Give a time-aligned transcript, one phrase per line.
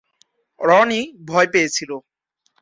[0.61, 1.91] রনি ভয় পেয়েছিল।